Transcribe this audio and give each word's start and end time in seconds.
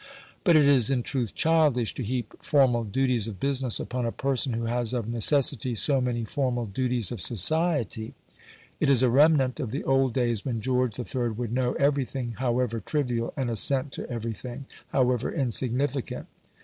But 0.43 0.55
it 0.55 0.65
is 0.65 0.89
in 0.89 1.03
truth 1.03 1.35
childish 1.35 1.93
to 1.93 2.01
heap 2.01 2.33
formal 2.39 2.83
duties 2.83 3.27
of 3.27 3.39
business 3.39 3.79
upon 3.79 4.07
a 4.07 4.11
person 4.11 4.53
who 4.53 4.65
has 4.65 4.93
of 4.93 5.07
necessity 5.07 5.75
so 5.75 6.01
many 6.01 6.25
formal 6.25 6.65
duties 6.65 7.11
of 7.11 7.21
society. 7.21 8.15
It 8.79 8.89
is 8.89 9.03
a 9.03 9.11
remnant 9.11 9.59
of 9.59 9.69
the 9.69 9.83
old 9.83 10.13
days 10.13 10.43
when 10.43 10.59
George 10.59 10.97
III. 10.97 11.29
would 11.33 11.53
know 11.53 11.73
everything, 11.73 12.31
however 12.39 12.79
trivial, 12.79 13.31
and 13.37 13.51
assent 13.51 13.91
to 13.91 14.09
everything, 14.09 14.65
however 14.91 15.31
insignificant. 15.31 16.25